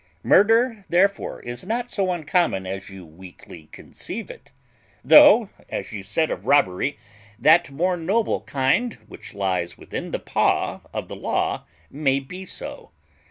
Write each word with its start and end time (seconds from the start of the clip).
Murder, 0.23 0.83
therefore, 0.89 1.41
is 1.41 1.63
not 1.63 1.91
so 1.91 2.11
uncommon 2.11 2.65
as 2.65 2.89
you 2.89 3.05
weakly 3.05 3.67
conceive 3.67 4.31
it, 4.31 4.51
though, 5.03 5.51
as 5.69 5.91
you 5.93 6.01
said 6.01 6.31
of 6.31 6.47
robbery, 6.47 6.97
that 7.37 7.69
more 7.69 7.95
noble 7.95 8.41
kind 8.41 8.95
which 9.05 9.35
lies 9.35 9.77
within 9.77 10.09
the 10.09 10.17
paw 10.17 10.81
of 10.91 11.07
the 11.07 11.15
law 11.15 11.65
may 11.91 12.19
be 12.19 12.45
so. 12.45 12.89